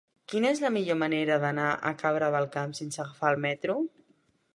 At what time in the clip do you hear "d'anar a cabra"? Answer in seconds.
1.43-2.31